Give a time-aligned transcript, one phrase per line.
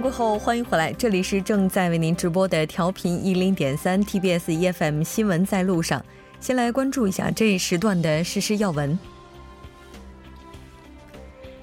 [0.00, 6.02] 过后，欢迎回来，这里是正在为您直播的调频一零点三 TBS EFM 新闻在路上。
[6.40, 8.98] 先来关注一下这一时段的实时要闻。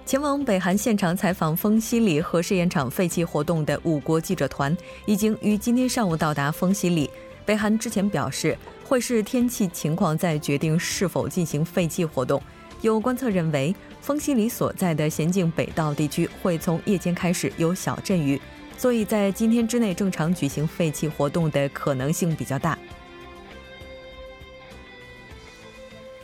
[0.06, 4.76] 前往北韩现场采访丰西里核试验场废弃活动的五国记者团，
[5.08, 7.10] 已经于今天上午到达丰西里。
[7.44, 12.40] 北韩之前表示，会视天气情况再决定是否进行废弃活动。
[12.82, 13.76] 有观测认为。
[14.08, 18.42] 丰西里所在的咸镜北道地区会从夜间开始有小阵雨，
[18.78, 22.80] 所以在今天之内正常举行废弃活动的可能性比较大。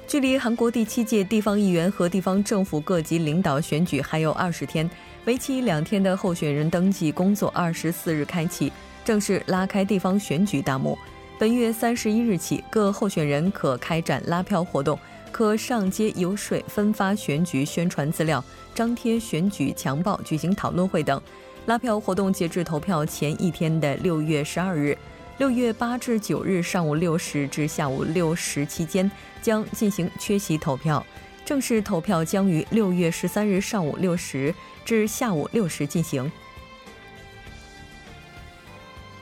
[0.07, 4.89] 距离韩国第七届地方议员和地方政府各级领导选举还有二十天，
[5.25, 8.71] 为期两天的候选人登记工作二十四日开启，
[9.03, 10.97] 正式拉开地方选举大幕。
[11.37, 14.97] 本月三十一日起，各候选人可开展拉票活动。
[15.33, 18.41] 可上街游说、分发选举宣传资料、
[18.75, 21.19] 张贴选举墙报、举行讨论会等。
[21.65, 24.95] 拉票活动截至投票前一天的六月十二日，
[25.39, 29.09] 六月八至九日上午六时至下午六时期间
[29.41, 31.03] 将进行缺席投票。
[31.43, 34.53] 正式投票将于六月十三日上午六时
[34.85, 36.31] 至下午六时进行。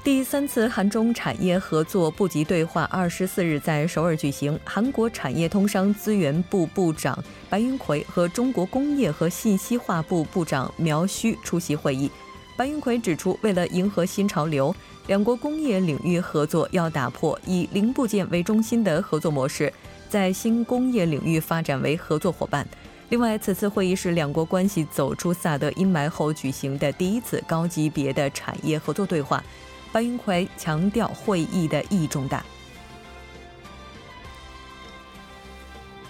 [0.04, 12.10] 第三次韩中产业合作部级对话二十四日在首尔举行，韩国产业通商资源部部长白云奎和中国工业和信息化部部长苗圩出席会议。
[12.58, 19.72] 白云奎指出，为了迎合新潮流，两国工业领域合作要打破以零部件为中心的合作模式，
[20.10, 22.68] 在新工业领域发展为合作伙伴。
[23.10, 29.44] 另外，此次会议是两国关系走出萨德阴霾后举行的第一次高级别的产业合作对话。
[29.92, 32.44] 白云奎强调会议的意义重大。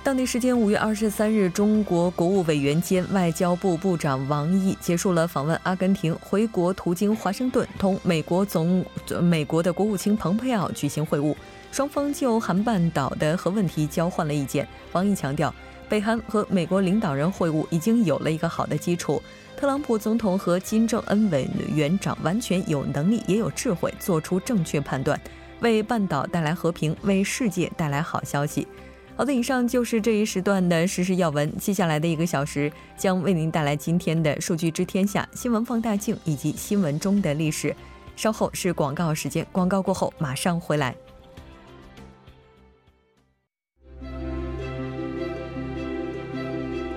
[0.03, 8.83] 当地时间五月二十三日，中国国务委员兼外交部部长王毅结束了访问阿根廷，回国途经华盛顿，同美国总
[9.21, 11.35] 美国的国务卿蓬佩奥举行会晤，
[11.71, 14.67] 双方就韩半岛的核问题交换了意见。
[14.91, 15.53] 王毅强调，
[15.87, 19.21] 北韩和美国领导人会晤已经有了一个好的基础。
[19.61, 25.21] 特朗普总统和金正恩委员长完全有能力，也有智慧，做出正确判断，
[25.59, 28.67] 为半岛带来和平，为世界带来好消息。
[29.15, 31.55] 好的，以上就是这一时段的实时要闻。
[31.59, 37.75] 接下来的一个小时将为您带来今天的数据之天下新闻放大镜以及新闻中的历史。
[38.15, 40.95] 稍后是广告时间，广告过后马上回来。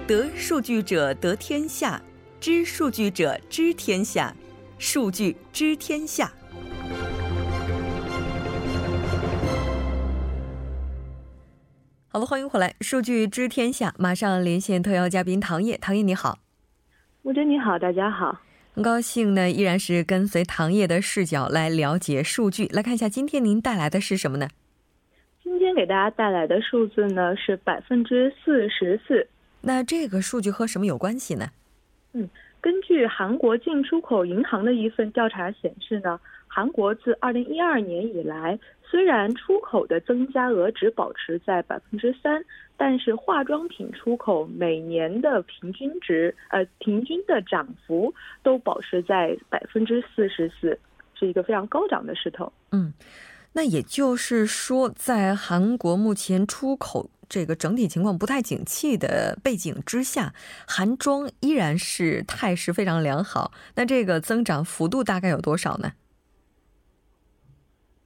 [0.06, 2.00] 得数据者得天下。
[2.44, 4.36] 知数据者知天下，
[4.76, 6.30] 数据知天下。
[12.06, 13.94] 好了，欢迎回来，数据知天下。
[13.98, 16.38] 马上连线特邀嘉宾唐烨，唐烨你好，
[17.22, 18.38] 吴真你好，大家好，
[18.74, 22.66] 很高兴呢，依然是跟随唐烨的视角来了解数据。
[22.66, 24.50] 来看一下，今天您带来的是什么呢？
[25.42, 29.26] 今天给大家带来的数字呢是百分之四十四。
[29.62, 31.48] 那这个数据和什么有关系呢？
[32.14, 32.28] 嗯，
[32.60, 42.44] 根据韩国进出口银行的一份调查显示呢，韩国自二零一二年以来，虽然出口的增加额只保持在百分之三，
[42.76, 48.14] 但是化妆品出口每年的平均值，呃，平均的涨幅
[48.44, 50.78] 都保持在百分之四十四，
[51.14, 52.52] 是一个非常高涨的势头。
[52.70, 52.92] 嗯，
[53.54, 57.10] 那也就是说，在韩国目前出口。
[57.26, 60.34] 这个整体情况不太景气的背景之下，
[60.68, 63.50] 韩妆依然是态势非常良好。
[63.76, 65.92] 那这个增长幅度大概有多少呢？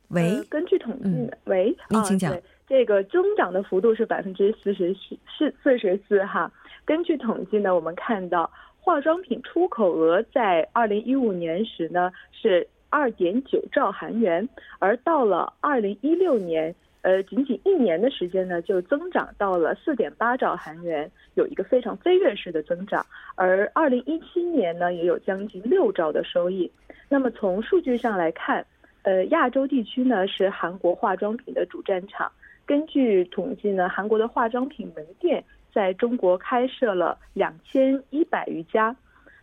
[0.09, 2.35] 喂，根据统计，喂，您请讲。
[2.69, 6.51] 这个增长的幅度是百分之四十四，是四十四哈。
[6.85, 14.49] 根据统计呢，我们看到化妆品出口额在二零一五年时呢是二点九兆韩元，
[14.79, 16.75] 而到了二零一六年。
[17.03, 23.07] 呃，仅仅一年的时间呢，就增长到了四点八兆韩元，有一个非常飞跃式的增长。
[23.37, 26.71] 而二零一七年呢，也有将近六兆的收益。
[27.09, 28.67] 那么从数据上来看，
[29.03, 32.31] 呃，亚洲地区呢是韩国化妆品的主战场。
[32.67, 35.43] 根据统计呢，韩国的化妆品门店
[35.73, 38.95] 在中国开设了两千一百余家，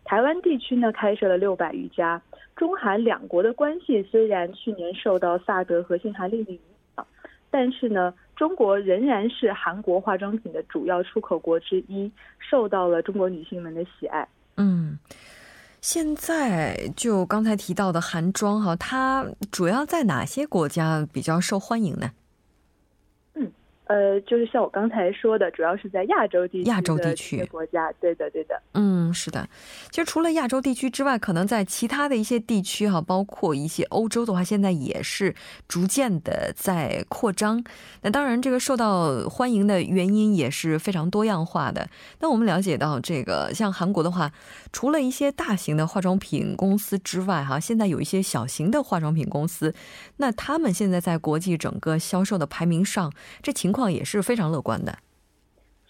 [0.03, 2.21] 台湾地区呢开设了六百余家。
[2.55, 6.59] 中韩两国的关系虽然去年受到萨德和限韩令的影
[6.95, 7.05] 响
[7.51, 14.27] 但是呢，中国仍然是韩国化妆品的主要出口国之一，受到了中国女性们的喜爱。
[14.57, 14.97] 嗯，
[15.79, 22.11] 现在就刚才提到的韩妆哈，它主要在哪些国家比较受欢迎呢？
[23.85, 28.61] 嗯，呃，就是像我刚才说的，主要是在亚洲地区亚洲地区国家，对的，对的。
[28.73, 29.47] 嗯，是的。
[29.91, 35.33] 其实除了亚洲地区之外，可能在其他的一些地区哈，包括一些欧洲的话，现在也是
[35.67, 37.63] 逐渐的在扩张。
[38.01, 41.87] 那当然，这个受到欢迎的原因也是非常多样化的。
[42.19, 44.31] 那我们了解到，这个像韩国的话，
[44.71, 49.73] 除了一些大型的化妆品公司之外，哈，现在有一些小型的化妆品公司，
[50.17, 53.11] 那他们现在在国际整个销售的排名上，
[53.41, 54.97] 这情况也是非常乐观的。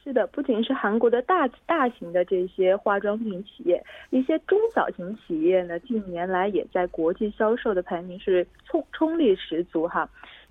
[0.03, 10.07] 是的，不仅是韩国的大大型的这些化妆品企业，一些中小型企业呢，近年来也在国际销售的排名是冲冲力十足哈。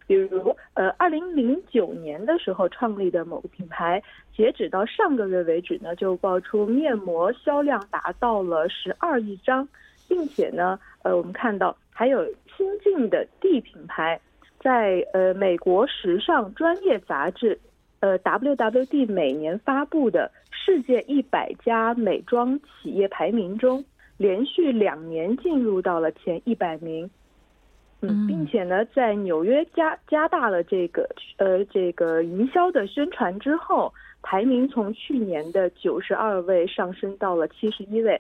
[0.09, 4.03] 比如，呃，二零零九年的时候创立的某个品牌，
[4.37, 9.67] 截止到上个月为止呢，就爆出面膜销量达到了十二亿张，
[10.09, 12.27] 并且呢，呃，我们看到还有
[12.57, 14.21] 新晋的 D 品牌。
[14.65, 17.61] 在呃美国时尚专业杂志，
[18.01, 23.85] 呃 WWD 每年发布的世界一百家美妆企业排名中，
[24.17, 27.11] 连续两年进入到了前一百名。
[28.01, 31.07] 嗯，并且呢，在纽约加加大了这个
[31.37, 38.19] 呃这个营销的宣传之后，排名从去年的九十二位上升到了七十一位，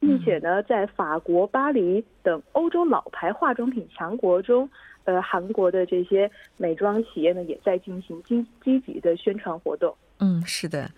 [0.00, 4.68] 并且呢，在法国巴黎等欧洲老牌化妆品强国中。
[5.04, 9.94] 呃，韩国的这些美妆企业呢，也在进行积积极的宣传活动。
[10.18, 10.90] 嗯，是的。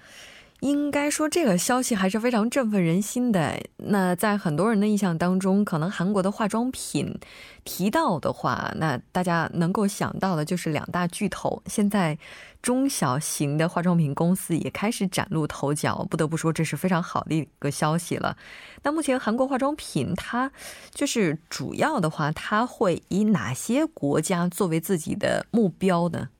[0.61, 3.61] 应该说，这个消息还是非常振奋人心的。
[3.77, 7.19] 那在很多人的印象当中，可能韩国的化妆品
[7.65, 11.63] 提到的话，那大家能够想到的就是两大巨头。
[11.67, 12.19] 现在
[12.63, 18.35] 中小型的化妆品公司也开始崭露头角，不得不说这是非常好的一个消息了。
[18.83, 20.51] 那目前韩国化妆品它
[20.91, 26.31] 就是主要的话，它会以哪些国家作为自己的目标呢？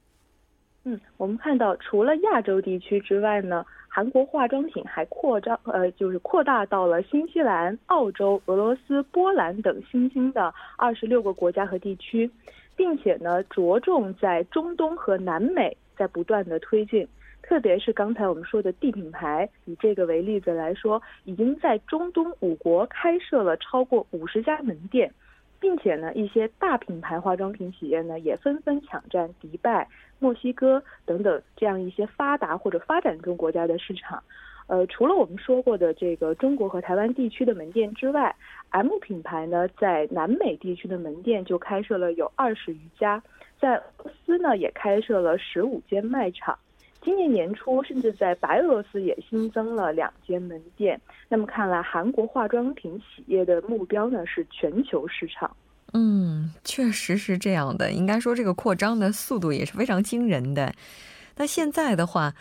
[0.85, 3.63] 嗯，我们看到除了亚洲地区之外呢。
[3.97, 12.31] 韩国化妆品还扩张，呃，就是扩大到了新西兰、澳洲、俄罗斯、波兰等新兴的二十六个国家和地区，
[12.77, 17.09] 并且呢，着重在中东和南美在不断的推进。
[17.41, 25.11] 特别是刚才我们说的 D 品牌，以这个为例子来说，已经在中东五国开设了超过五十家门店。
[25.59, 34.23] 并且呢，一些大品牌化妆品企业呢，也纷纷抢占迪拜、墨西哥等等这样一些发达或者发展中国家的市场。
[34.69, 38.35] 呃，除了我们说过的这个中国和台湾地区的门店之外
[38.71, 43.23] ，M 品牌呢，在南美地区的门店就开设了有二十余家，
[43.61, 46.59] 在俄罗斯呢，也开设了十五间卖场。
[47.01, 51.01] 今年年初，甚至在白俄罗斯也新增了两间门店。
[51.29, 55.49] 那么看来，韩国化妆品企业的目标呢是全球市场。
[55.93, 57.91] 嗯，确实是这样的。
[57.93, 60.73] 应该说，这个扩张的速度也是非常惊人的。
[61.37, 62.35] 那现在的话，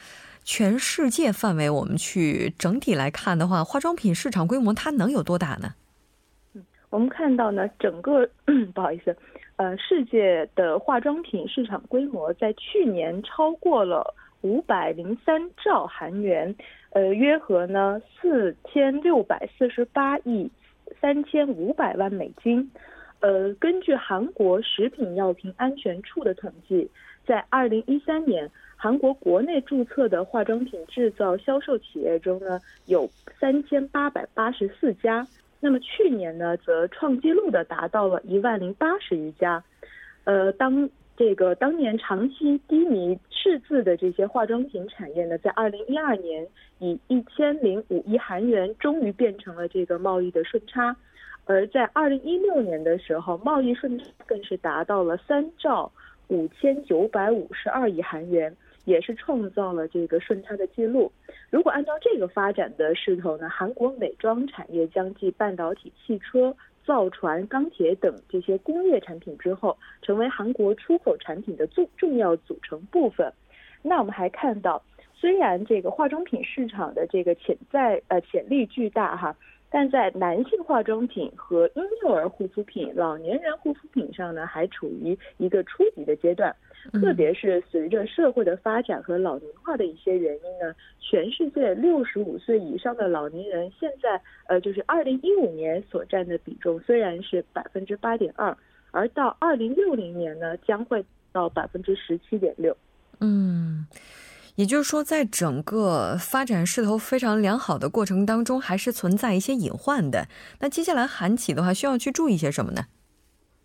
[0.44, 5.74] 全世界范围我们去整体来看的话，化妆品市场规模它能有多大呢？
[6.54, 8.28] 嗯，我们看到呢，整个
[8.74, 9.16] 不好意思，
[9.56, 14.14] 呃，世界的化妆品市场规模在去年超过了。
[14.42, 16.54] 五百零三兆韩元，
[16.92, 20.48] 呃，约合呢四千六百四十八亿
[21.02, 22.70] 三千五百万美金。
[23.20, 26.90] 呃，根据韩国食品药品安全处的统计，
[27.26, 35.26] 在二零一三年，韩国国内注册的化妆品制造销售企业中呢，有三千八百八十四家。
[35.60, 39.64] 那么去年呢，则创纪录的达到了一万零八十余家。
[40.26, 46.46] 呃，当这个当年长期低迷赤字的这些化妆品产业呢，在二零一二年
[46.78, 50.96] 以一千零五亿韩元终于变成了这个贸易的顺差，
[51.46, 55.92] 而在二零一六年的时候，贸易顺差更是达到了三兆
[56.28, 61.12] 五千九百五十二亿韩元，也是创造了这个顺差的记录。
[61.50, 66.56] 如果按照这个发展的势头呢，韩国美妆产业将继半导体、汽车。
[66.86, 73.34] 造船、钢铁等这些工业产品之后，成为韩国出口产品的重重要组成部分。
[73.82, 74.80] 那我们还看到，
[75.16, 79.36] 虽然这个化妆品市场的这个潜在呃潜力巨大哈，
[79.70, 86.56] 但在男性化妆品和婴幼儿护肤品、老年人护肤品上呢，还处于一个初级的阶段。
[86.94, 98.56] 特别是随着社会的发展和老龄化的一些原因呢，全世界六十五岁以上的老年人现在呃，就是二零一五年所占的比重虽然是百分之八点二，
[98.92, 102.78] 而到二零六零年呢，将会到百分之十七点六。
[103.20, 103.88] 嗯，
[104.56, 110.28] 也就是说，在整个发展势头非常良好的过程当中，还是存在一些隐患的。
[110.60, 112.86] 那接下来韩企的话，需要去注意些什么呢？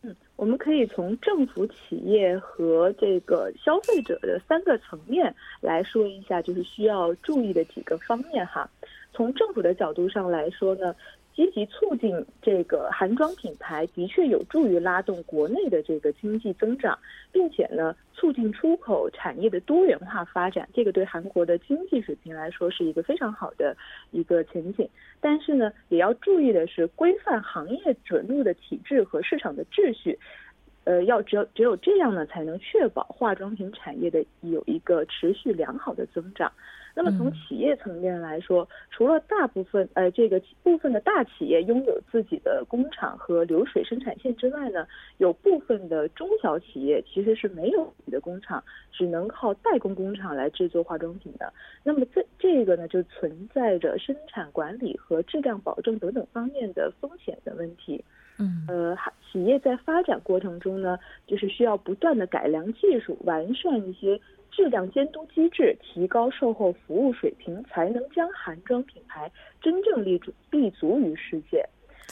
[0.03, 8.69] 嗯我们可以从政府、企业和这个消费者的三个层面来说一下，就是需要注意的几个方面哈。
[9.13, 10.95] 从政府的角度上来说呢。
[11.41, 16.99] 积极促进这个韩妆品牌，的确有助于拉动国内的这个经济增长，
[17.33, 20.69] 并且呢，促进出口产业的多元化发展。
[20.75, 23.75] 这个对韩国的经济水平来说是一个非常好的
[24.11, 24.87] 一个前景。
[25.19, 30.19] 但是呢，也要注意的是，规范行业准入的体制和市场的秩序，
[30.85, 36.51] 呃，要只有只有这样呢，才能确保化妆品产业的有一个持续良好的增长。
[36.93, 44.85] 那么从企业层面来说，除了大部分呃这个部分的大企业拥有自己的工厂和流水生产线之外呢，
[45.19, 51.53] 有部分的中小企业其实是没有自己的工厂，只能靠代工工厂来制作化妆品的。
[51.85, 58.05] 那么这这个呢，就存在着生产管理和质量保证等等方面的风险的问题。
[58.41, 58.97] 嗯，呃，
[59.31, 64.21] 企业在发展过程中呢，就是需要不断的改良技术，完善一些。
[64.53, 69.31] 质量监督机制，提高售后服务水平，才能将韩妆品牌
[69.63, 71.65] 真正立足立足于世界。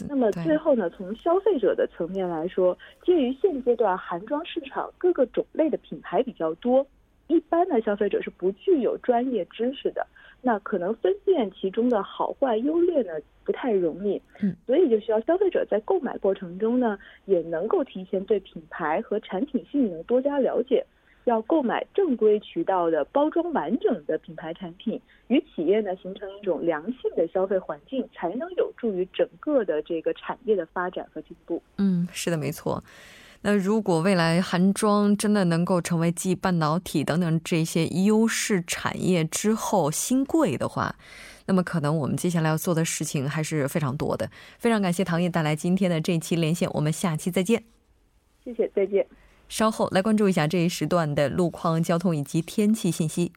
[0.09, 6.87] 那么最后呢，从消费者的层面来说，基于现阶段韩妆市场各个种类的品牌比较多，
[7.27, 10.07] 一般的消费者是不具有专业知识的，
[10.41, 13.13] 那可能分辨其中的好坏优劣呢
[13.45, 14.21] 不太容易。
[14.41, 20.85] 嗯，所以就需要消费者在购买过程中呢，也能够提前对品牌和产品性能多加了解。
[21.25, 31.63] 要购买正规渠道的包装完整的品牌产品，与企业呢形成一种良性的消费环境，才能有助于整个的这个产业的发展和进步。
[31.77, 32.83] 嗯，是的，没错。
[33.43, 40.97] 那如果未来韩妆真的能够成为继半导体等等这些优势产业之后新贵的话，
[41.47, 44.31] 那么可能我们接下来要做的事情还是非常多的。
[44.59, 47.63] 非常感谢唐毅带来今天的这一期连线，我们下期再见。
[48.45, 49.07] 谢谢，再见。
[49.49, 53.33] 稍后来关注一下这一时段的路况、交通以及天气信息。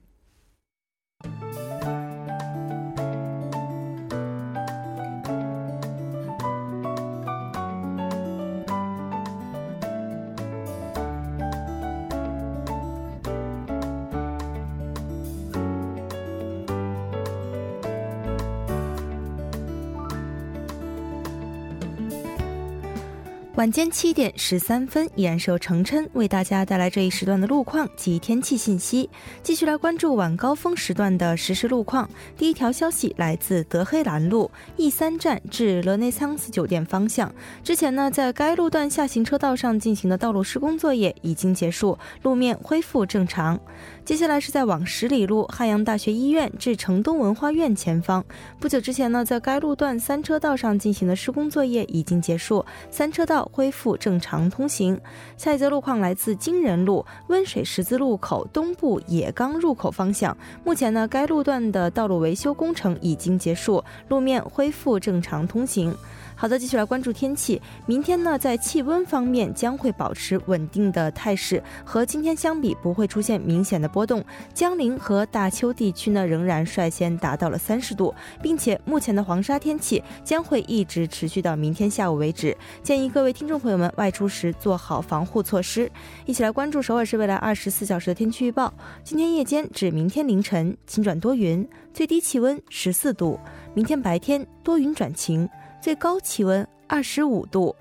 [23.55, 29.09] 晚间七点十三分，依然是由程琛为大家带来这一时段的路况及天气信息。
[29.43, 32.09] 继续来关注晚高峰时段的实时路况。
[32.37, 37.29] 第一条消息来自德黑兰路 E 三站至勒内桑斯酒店方向。
[37.61, 43.59] 之前呢，在该路段下行车道上进行的道路施工作业已经结束，路面恢复正常。
[44.05, 48.23] 接下来是在往十里路汉阳大学医院至城东文化院前方。
[48.61, 54.99] 不久之前呢，在该路段三车道上进行的施工作业已经结束，三车道恢复正常通行。
[55.37, 60.35] 下一则路况来自金仁路温水十字路口东部野钢入口方向。
[60.63, 65.95] 目前呢，该路段的道路维修工程已经结束，路面恢复正常通行。
[66.41, 67.61] 好的，继续来关注天气。
[67.85, 74.25] 明天呢，在气温方面将会保持稳定的态势，和今天相比不会出现明显的波动。
[74.51, 82.57] 江陵和大邱地区呢，仍然率先达到了三十度，并且目前的黄沙天气将会一直持续到明天下午为止。
[82.81, 85.87] 建议各位听众朋友们外出时做好防护措施。
[86.25, 88.73] 一起来关注首尔市未来二十四小时的天气预报。
[89.03, 93.39] 今天夜间至明天凌晨晴转多云，最低气温十四度；
[93.75, 95.47] 明天白天多云转晴。
[95.81, 97.75] 最高气温二十五度。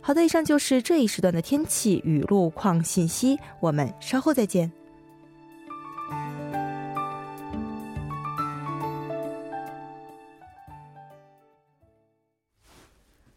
[0.00, 3.38] 好的，以上就是这一时段的天气与路况信息。
[3.58, 4.70] 我们稍后再见。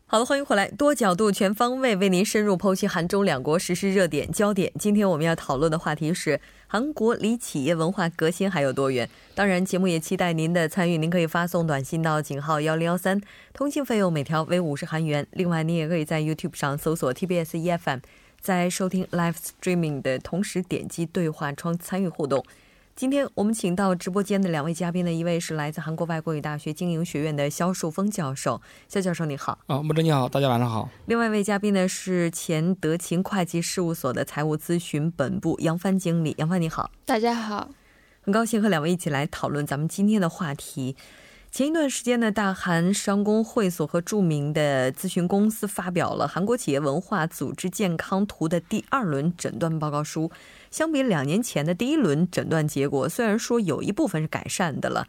[0.09, 4.71] 好的，欢迎回来，多角度、全方位为您深入剖析韩中两国实时热点焦点。
[4.79, 9.09] 今天我们要讨论的话题是韩国离企业文化革新还有多远？
[9.35, 10.97] 当然，节目也期待您的参与。
[10.97, 13.19] 您可以发送短信到井号幺零幺三，
[13.51, 15.27] 通信费用每条为五十韩元。
[15.31, 17.99] 另外，您也可以在 YouTube 上搜索 TBS EFM，
[18.39, 22.45] 在收听 Live Streaming 的同时点击对话窗参与互动。
[22.97, 29.59] 今天我们请到直播间的两位嘉宾呢，一位是来自韩国外国语大学经营学院的肖树峰教授，肖教授你好。
[29.67, 30.89] 啊，木真你好，大家晚上好。
[31.05, 36.89] 另外一位嘉宾呢是前德勤会计事务所的财务咨询本部杨帆经理，杨帆你好。
[37.05, 37.69] 大家好，
[38.21, 40.95] 很高兴和两位一起来讨论咱们今天的话题。
[41.49, 50.29] 前一段时间呢，大韩商工会所和著名的咨询公司发表了韩国企业文化组织健康图的第二轮诊断报告书。
[50.69, 55.07] 相比两年前的第一轮诊断结果，虽然说有一部分是改善的了，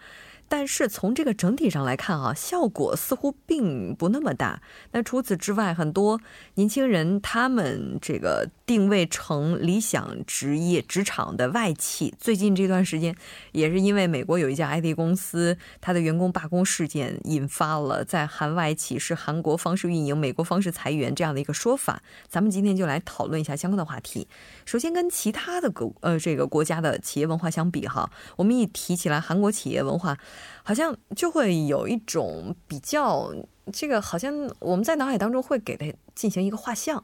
[0.49, 4.63] 但是从这个整体上来看啊，效果似乎并不那么大。
[4.93, 6.21] 那除此之外，很多
[6.55, 13.15] 年轻人他们这个定位成理想职业职场的外企，最近这段时间
[13.53, 22.03] 也是因为美国有一家 IT 公司，它的员工罢工事件，引发了在韩外企是韩国方式运营，美国方式裁员这样的一个说法。
[22.27, 24.27] 咱们今天就来讨论一下相关的话题。
[24.65, 30.17] 首先，跟其他的国呃这个国家的企业文化相比哈，我们一提起来韩国企业文化。
[30.63, 33.33] 好像就会有一种比较，
[33.73, 37.03] 这个好像我们在脑海当中会给它进行一个画像，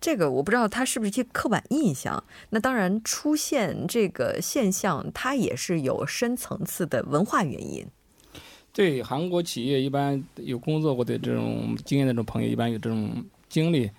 [0.00, 2.22] 这个我不知道它是不是一些刻板印象。
[2.50, 7.86] 那当然出现这个现象，它也是有深层次的文化原因。
[8.72, 13.90] 对韩国企业一般有工作过的这种经验的这种朋友，一般有这种经历。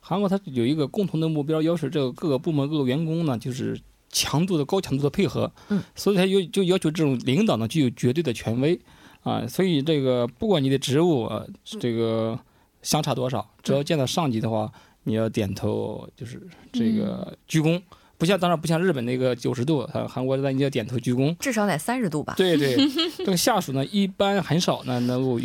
[0.00, 3.78] 韩国它有一个共同的目标，要求这个各个部门各个员工呢，就是。
[4.10, 8.78] 强度的高强度的配合，嗯，所以他要就要求这种领导呢具有绝对的权威，
[9.22, 11.30] 啊，所以这个不管你的职务
[11.78, 12.38] 这个
[12.82, 14.70] 相差多少，只要见到上级的话，
[15.04, 16.40] 你要点头就是
[16.72, 17.80] 这个鞠躬，
[18.16, 22.34] 不像当然不像日本那个九十度，韩国那你要点头鞠躬，至少得三十度吧？
[22.36, 22.76] 对对，
[23.18, 25.38] 这个下属呢一般很少呢能够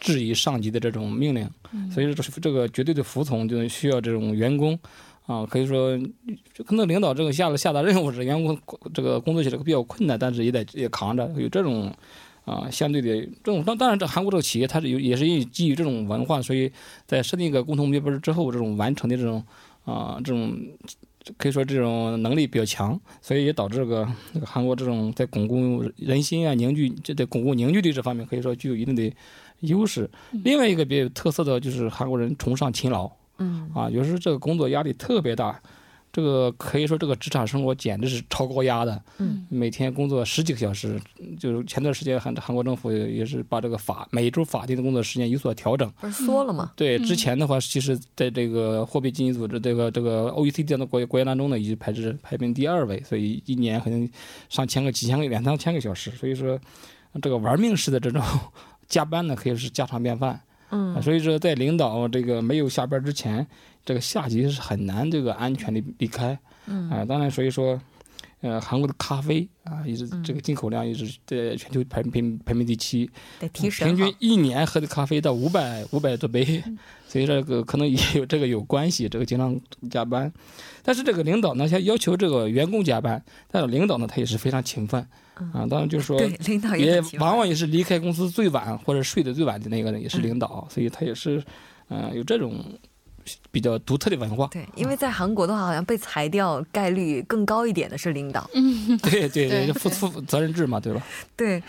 [0.00, 1.48] 质疑上级的这种命令，
[1.90, 4.78] 所以这这个绝对的服从就需要这种员工。
[5.24, 5.96] 啊，可以说，
[6.66, 8.58] 可能领导这个下了下达任务是员工
[8.92, 11.94] 这个工作起来比较困难，但是也得也扛着，有这种
[12.44, 13.62] 啊相对的这种。
[13.62, 16.70] 当当然，这韩国这个企业它是有也是基基于这种文化，所以
[17.06, 19.42] 在设定一个共同目标之后，这种完成的这种
[19.84, 20.58] 啊这种
[21.36, 24.04] 可以说这种能力比较强，所以也导致这个
[24.44, 29.10] 韩国这种在巩固人心啊凝聚这在巩固凝聚力这方面可以说具有一定的
[29.60, 30.10] 优势。
[30.42, 33.08] 另外一个比较有特色的就是韩国人崇尚勤劳。
[33.42, 35.60] 嗯啊，有时候这个工作压力特别大，
[36.12, 39.02] 这个可以说这个职场生活简直是超高压的。
[39.18, 41.00] 嗯，每天工作十几个小时，
[41.38, 46.72] 就是前段时间韩韩国政府也是把这个法每周法定的工作时间有所调整，不是缩了吗？
[46.76, 54.08] 对，之前的话，其实在这个货币经济组织这个这个 OECD 这样的国国家当中呢，已经排至排名第二位，所以一年可能
[54.50, 56.60] 上千个、几千个、两三千个小时，所以说
[57.22, 58.22] 这个玩命式的这种
[58.86, 60.38] 加班呢，可以是家常便饭。
[60.72, 63.46] 嗯，所以说在领导这个没有下班之前，
[63.84, 66.36] 这个下级是很难这个安全的离开。
[66.66, 67.78] 嗯，啊，当然，所以说，
[68.42, 73.86] 呃，韩国的咖啡啊，一直这个进口量一直在全球排名排名第七，得提神。
[73.86, 76.44] 平均一年喝的咖啡到五百五百多杯，
[77.08, 80.30] 所以这个可能也有这个有关系，这个经常加班。
[80.82, 85.00] 但是这个领导呢，他要求这个员工加班，但是领导呢，他也是非常勤奋。
[85.52, 91.42] 啊，当然就是说，领导也往往也是离开公司最晚或者睡得最晚的那个人，也是领导，所以他也是，
[91.88, 92.62] 嗯，有这种
[93.50, 94.46] 比较独特的文化。
[94.48, 98.48] 对，因为在韩国的话，好像被裁掉概率更高一点的是领导。
[98.54, 101.02] 嗯，对对对，负负责任制嘛，对吧？
[101.36, 101.62] 对，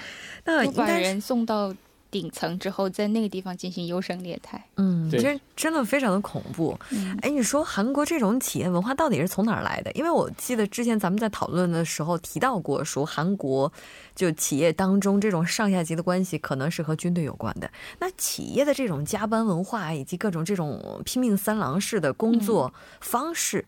[0.45, 1.73] 那把人送到。
[2.13, 6.77] 顶层之后，在那个地方进行优胜劣汰，嗯，其实真的非常的恐怖。
[7.23, 9.91] 哎，你说韩国这种企业文化到底是从哪儿来的？
[9.93, 13.73] 因为我记得之前咱们在讨论的时候提到过，说韩国
[14.13, 17.67] 就企业当中这种上下级的关系可能是和军队有关的。
[17.97, 22.71] 那企业的这种加班文化以及各种这种拼命三郎式的工作
[23.01, 23.65] 方式，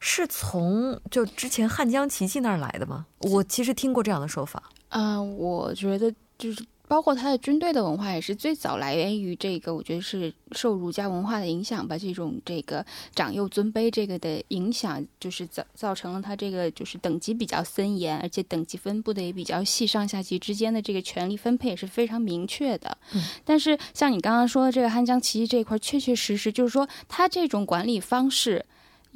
[0.00, 3.06] 是从就之前汉江奇迹那儿来的吗？
[3.20, 4.62] 我其实听过这样的说法。
[4.90, 6.62] 嗯，我觉得就是。
[6.88, 11.98] 包括他的军队的文化也是最早来源于这个，我觉得是受儒家文化的影响吧。
[11.98, 22.96] 这种这个长幼尊卑这个的影响，就是造造成了他这个就是等级比较森严，而且等级分布的也比较细，上下级之间的这个权力分配也是非常明确的。
[23.44, 28.64] 但是像你刚刚说的这个汉江奇迹这一块，确确实实就是说他这种管理方式。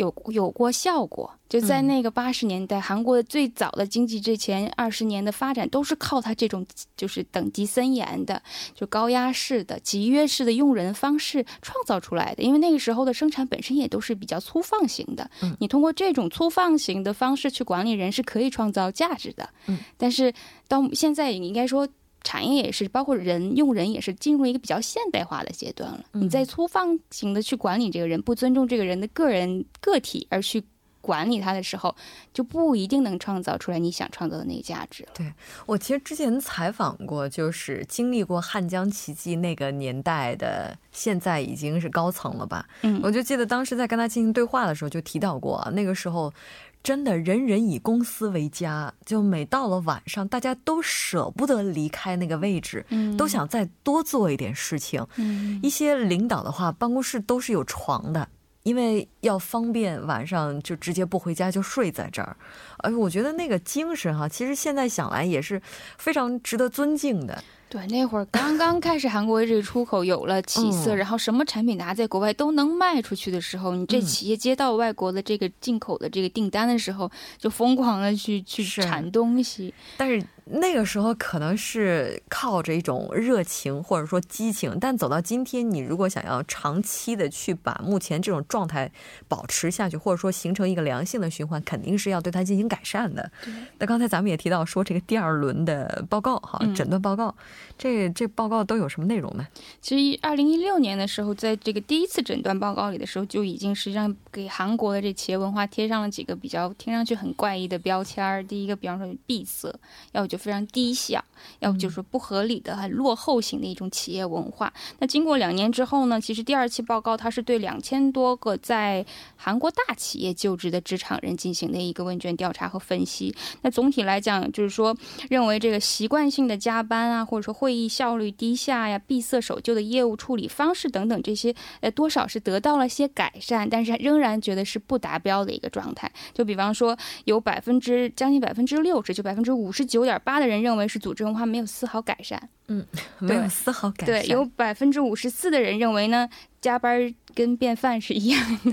[0.01, 8.43] 有有过效果，就在那个八十年代，韩国最早的经济这前二十年的发展都是靠他这种就是等级森严的、
[8.75, 12.43] 就高压式的、集约式的用人方式创造出来的。
[12.43, 19.47] 因为那个时候的生产本身也都是比较粗放型的，你通过这种粗放型的方式去管理人是可以创造价值的。
[19.67, 20.33] 嗯，但是
[20.67, 21.87] 到现在，你应该说。
[22.23, 26.01] 产业也是，包括人用人也是进入一个比较现代化的阶段了。
[26.13, 30.63] 你在粗放型的去管理这个人，不尊重这个人的个人个体而去
[31.01, 31.97] 管理他的时候，
[32.35, 35.07] 就不一定能创造出来你想创造的那个价值。
[35.15, 35.33] 对
[35.65, 42.67] 我其实之前采访过，就是经历过汉江奇迹那个年代的，现在已经是高层了吧？
[42.83, 46.33] 嗯，我就记得当时在跟他进行对话的时候就提到过，那个时候。
[46.83, 55.07] 真的，人人以公司为家，就每到了晚上，大家都舍不得离开那个位置，嗯，都想再多做一点事情。
[55.17, 58.29] 嗯，一些领导的话，办公室都是有床的。
[58.63, 62.37] 因为要方便晚上就直接不回家就睡在这儿。
[62.79, 65.61] 哎，我觉得那个精神哈，其实现在想来也是
[65.97, 67.43] 非常值得尊敬的。
[67.71, 80.21] 对，那会儿刚刚开始，韩国这个出口有了起色，然后什么产品拿在国外都能卖出去的时候，你这企业接到外国的这个进口的这个订单的时候，就疯狂的去去产东西，但是。
[80.53, 88.91] 那个时候可能是靠着一种热情或者说激情，但走到今天，你如果想要长期的去把目前这种状态
[89.29, 93.31] 保持下去，或者说形成一个良性的循环，肯定是要对它进行改善的。
[93.79, 97.33] 那刚才咱们也提到说这个第二轮的报告哈，诊断报告，
[97.79, 99.47] 这这报告都有什么内容呢？
[99.81, 108.43] 其实二零一六年的时候，在这个第一次诊断报告里的时候，就已经实际上给韩国的这企业文化贴上了几个比较听上去很怪异的标签儿。
[108.43, 109.73] 第一个，比方说闭塞，
[110.11, 110.40] 要就。
[110.41, 111.23] 非常低效，
[111.59, 114.73] 要不就是不合理的、很落后型的一种企业文化。
[114.99, 116.19] 那经过两年之后呢？
[116.21, 119.05] 其实第二期报告它是对两千多个在
[119.37, 123.35] 韩国大企业就职的职场人进行的一个问卷调查和分析。
[123.63, 124.97] 那总体来讲，就是说
[125.29, 136.11] 认为这个习惯性的加班啊，或者说会议效率低下呀、闭塞守旧的业务处理方式等等这些，呃，多少是得到了些改善，但是仍然觉得是不达标的一个状态。
[136.33, 140.30] 就比方说，有百分之将近百分之六十，就百分之五十九点八。
[140.31, 142.87] 八的人认为是组织文化没有丝毫改善，嗯，
[143.19, 144.23] 没有丝毫改善。
[144.23, 146.29] 对，有百分之五十四的人认为呢，
[146.61, 148.73] 加班跟便饭是一样的。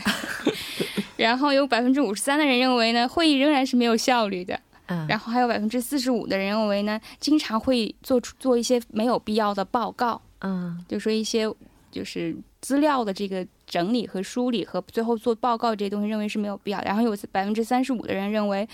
[1.17, 4.59] 然后有百分之五十三的人认为呢，会议仍然是没有效率的。
[4.85, 10.21] 嗯，然后还有百分之四十五的人认为呢，经常会做出做一些没有必要的报告。
[10.41, 11.51] 嗯，就说一些
[11.91, 13.45] 就是资料的这个。
[13.67, 16.82] 整理和梳理和最后做报告这些东西，认为是没有必要。
[16.84, 18.65] 然后有百分之三十五的人认为，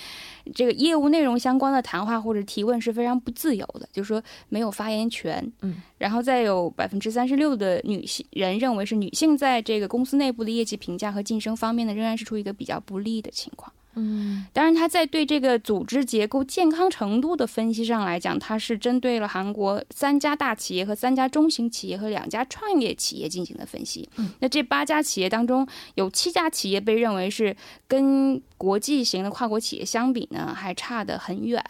[0.54, 5.52] 这个业务内容相关的谈话或者提问是非常不自由的，就是说没有发言权。
[5.64, 13.74] 嗯，然后再有百分之三十六的女性人认为是女性在这个公司内部的业绩评价和晋升方面呢，仍然是处于一个比较不利的情况。
[13.96, 24.10] 嗯，当然，他在对这个组织结构健康程度的分析上来讲，他是针对了韩国三家大企业和三家中型企业和两家创业企业进行的分析。
[24.18, 27.56] 嗯，那这八家企业当中，有七家企业被认为是
[27.88, 31.64] 跟国际型的跨国企业相比呢，还差得很远。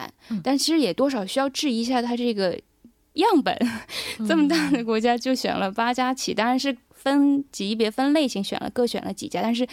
[0.44, 2.58] 但其实也多少需要质疑一下，它这个
[3.14, 3.58] 样本
[4.28, 6.78] 这么大的国家就选了八家企，当然是。
[7.04, 9.68] 分级别、分类型选了各选了几家，但是，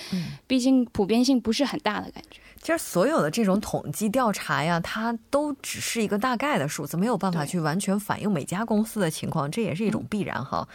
[0.49, 2.41] 毕竟普遍性不是很大的感觉。
[2.61, 10.67] 其实所有的这种统计调查呀，它都只是一个大概的数字，没有办法去完全反映每家公司的情况，这也是一种必然哈。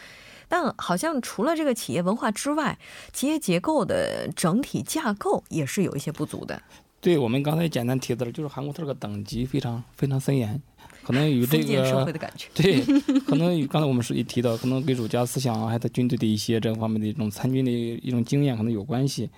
[0.48, 2.78] 但好像除了这个企业文化之外，
[3.12, 6.62] 企业结构的整体架构也是有一些不足的。
[7.02, 10.60] 对我们刚才简单提到了，就是韩国它这个等级非常非常森严。
[11.06, 12.04] 可能与这个
[12.56, 12.82] 对，
[13.28, 19.30] 可能与刚才我们是一提到，可能跟儒家思想啊，还有军队的一些这方面的一种参军的一种经验可能有关系。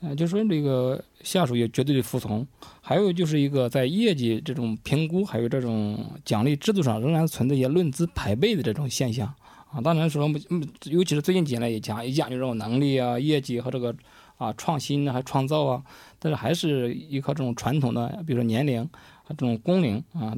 [0.00, 2.46] 呃，就说这个下属也绝对的服从，
[2.80, 9.26] 还有就是一个在业绩这种评估，还有这种奖励制度上仍然存在一些论资排辈的这种现象
[9.72, 9.80] 啊。
[9.80, 10.30] 当然说，
[10.84, 13.92] 尤其是最近几年来也讲也讲究这种能力啊、业绩和这个
[14.36, 15.82] 啊创新还创造啊，
[16.20, 18.88] 但是还是依靠这种传统的，比如说年龄。
[19.30, 20.36] 这种工龄啊，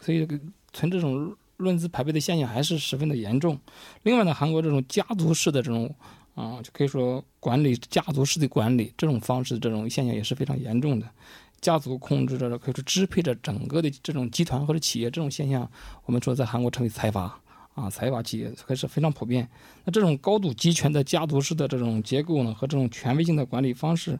[0.00, 0.26] 所以
[0.72, 3.58] 存这种论资排辈的现象还是十分的严重。
[4.02, 5.94] 另外呢，韩国这种家族式的这种
[6.34, 11.08] 啊，就可以说管理家族式的管理这种方式，这种现象也是非常严重的。
[11.60, 15.70] 家族控制着，可以说支配着整个的这种集团或者企业，这种现象，
[16.04, 17.40] 我们说在韩国称为财阀
[17.74, 19.48] 啊，财阀企业还是非常普遍。
[19.84, 24.18] 那这种高度集权的家族式的这种结构呢，和这种权威性的管理方式，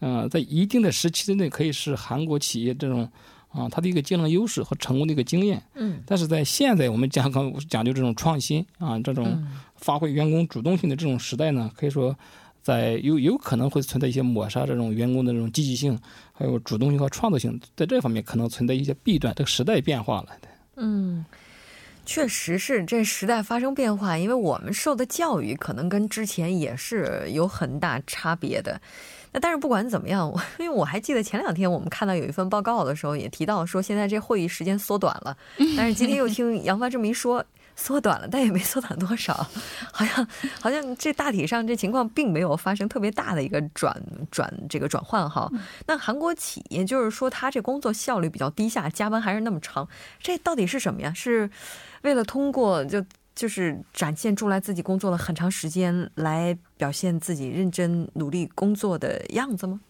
[0.00, 3.08] 嗯，在一定的时期之内，可以使韩国企业这种。
[3.54, 12.16] 啊，它的一个竞争优势和成功的一个经验，嗯，但是在现在我们讲讲讲究这种创新啊，这种发挥员工主动性的这种时代呢，可以说，
[12.62, 15.96] 在有有可能会存在一些抹杀这种员工的这种积极性，
[16.32, 19.32] 还有主动性和创造性，在这方面可能存在一些弊端。
[19.36, 20.28] 这个时代变化了，
[20.76, 21.24] 嗯，
[22.04, 28.80] 确实是这时代发生变化，因为我们受的教育可能跟之前也是有很大差别的。
[29.34, 35.36] 那但是不管怎么样， 因为我还记得前两天我们看到有一份报告的时候，也提到说现在这会议时间缩短了。
[35.76, 37.44] 但是今天又听杨帆这么一说，
[37.74, 39.34] 缩短了，但也没缩短多少，
[39.92, 40.26] 好像
[40.60, 45.50] 好像这大体上这情况并没有发生特别大的一个转转这个转换哈。
[45.86, 49.88] 那韩国企业就是说他这工作效率比较低下，加班还是那么长，
[50.20, 51.12] 这到底是什么呀？
[51.12, 51.50] 是
[52.02, 53.04] 为了通过就？
[53.34, 59.80] 就是展现出来自己工作了很长时间，来表现自己认真努力工作的样子吗？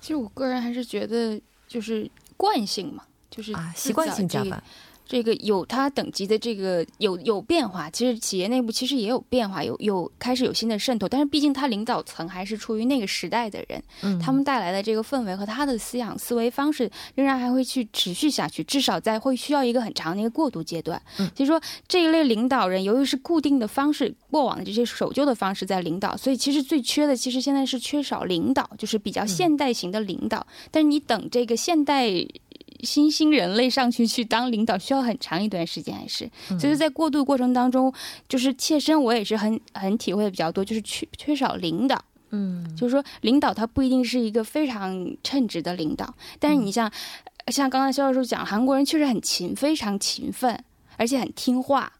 [0.00, 4.62] 其实我个人还是觉得，就是惯性嘛，就是啊，习惯性加班。
[5.08, 21.00] 这个有它等级的这个有有变化，其实企业内部其实也有变化，有有开始有新的渗透，但是毕竟它领导层还是处于那个时代的人，嗯他们带来的这个氛围和他的思想思维方式仍然还会去持续下去，至少在会需要一个很长的一个过渡阶段。
[21.18, 30.46] 嗯所以说这一类领导人，由于是固定的方式，过往的这些守旧的方式在领导，所以其实最缺的其实现在是缺少领导，就是比较现代型的领导。
[30.70, 32.26] 但是你等这个现代。
[32.80, 37.92] 新兴人类上去去当领导需要很长一段时间，还是，所以在过渡过程当中，
[38.28, 42.64] 就是切身我也是很很体会的比较多，就是缺缺少领导，嗯。
[42.76, 46.90] 就是说领导他不一定是一个非常称职的领导，但是你像、
[47.48, 50.62] 像刚才肖教授讲，韩国人确实很勤，非常勤奋，
[50.96, 51.92] 而且很听话。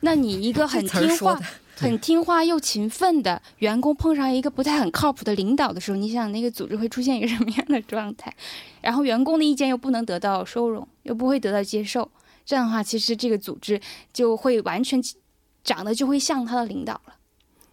[0.00, 1.40] 那你一个很听话
[1.74, 8.32] 很听话又勤奋的员工，碰上一个不太很靠谱的领导的时候，你想那个组织会出现一个什么样的状态？
[8.80, 12.08] 然后员工的意见又不能得到收容，又不会得到接受，
[12.44, 13.80] 这样的话，其实这个组织
[14.12, 15.02] 就会完全
[15.64, 17.14] 长得就会像他的领导了。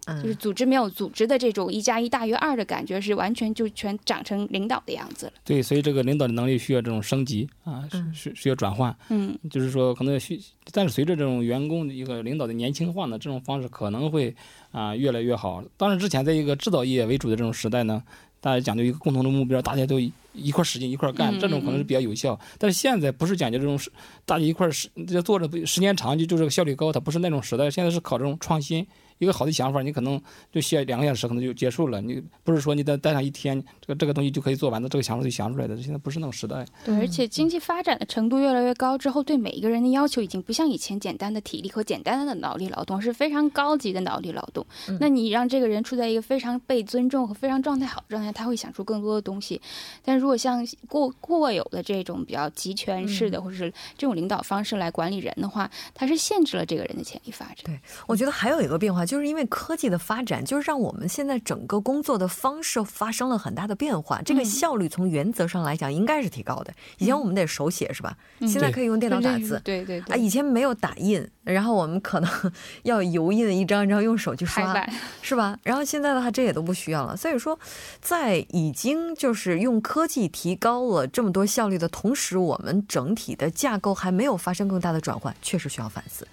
[0.06, 5.32] 就是嗯，组织没有组织的这种一加一大于二的感觉，是完全就全长成领导的样子了。
[5.44, 8.94] 对，所以这个领导的能力需要这种升级啊，嗯是是需要转换。
[9.10, 10.40] 嗯就是说，可能需，
[10.72, 14.34] 但是随着这种员工的一个领导的年轻化呢，这种方式可能会
[14.72, 15.62] 啊、越来越好。
[15.76, 18.02] 当然，之前在一个制造业为主的这种时代呢，
[18.40, 22.38] 大家讲究一个共同的目标，大家都一一块儿使劲一块儿干，嗯这种可能是比较有效。
[22.58, 23.78] 但是现在不是讲究这种
[24.24, 28.86] 大家一块儿时这做着时间长就就这个效率高，它不是那种时代，现在是靠这种创新。
[29.20, 32.00] 一个好的想法，你可能就需要两个小时，可能就结束了。
[32.00, 35.76] 你不是说你再待上一天，这个这个东西就可以做完的，这个想法就想出来的。
[35.76, 36.64] 现在不是那种时代。
[36.84, 44.66] 对，而且经济发展的程度越来越高之后，对每一个人的要求已经不像以前简单的体力和简单的脑力劳动，是非常高级的脑力劳动。
[44.88, 49.60] 嗯那你让这个人处在一个非常被尊重和非常状态好的状态，他会想出更多的东西。
[50.02, 57.56] 但如果像过过有的这种比较集权式的，或者是这种领导方式来管理人的话，它是限制了这个人的潜力发展。
[57.64, 64.22] 对我觉得还有一个变化，就是因为科技的发展，就是让我们现在整个工作的方式发生了很大的变化。
[64.22, 66.72] 这个嗯效率从原则上来讲应该是提高的。
[66.98, 68.16] 以前我们得手写是吧？
[68.38, 69.56] 嗯现在可以用电脑打字。
[69.56, 72.30] 啊，对对啊，以前没有打印，然后我们可能
[72.84, 74.86] 要油印一张一张用手去刷，
[75.22, 75.58] 是吧？
[75.64, 77.16] 然后现在的话，这也都不需要了。
[77.16, 77.58] 所以说，
[78.00, 86.24] 在已经就是用科技提高了这么多效率的同时，我们整体的架构还没有发生更大的转换，确实需要反思。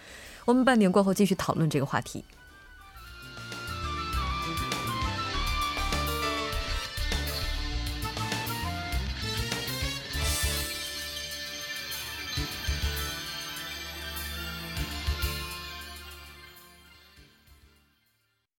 [0.46, 2.24] 我们半点过后继续讨论这个话题。